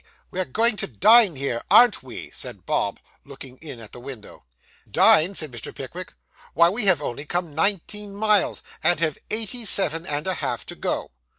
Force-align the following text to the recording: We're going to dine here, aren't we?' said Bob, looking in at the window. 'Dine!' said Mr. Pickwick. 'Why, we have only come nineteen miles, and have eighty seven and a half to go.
We're 0.31 0.45
going 0.45 0.77
to 0.77 0.87
dine 0.87 1.35
here, 1.35 1.61
aren't 1.69 2.01
we?' 2.01 2.31
said 2.31 2.65
Bob, 2.65 2.99
looking 3.23 3.57
in 3.57 3.79
at 3.79 3.91
the 3.91 3.99
window. 3.99 4.45
'Dine!' 4.89 5.35
said 5.35 5.51
Mr. 5.51 5.75
Pickwick. 5.75 6.15
'Why, 6.55 6.69
we 6.69 6.85
have 6.87 7.03
only 7.03 7.23
come 7.27 7.53
nineteen 7.53 8.15
miles, 8.15 8.63
and 8.81 8.99
have 8.99 9.19
eighty 9.29 9.63
seven 9.63 10.07
and 10.07 10.25
a 10.25 10.33
half 10.33 10.65
to 10.65 10.75
go. 10.75 11.11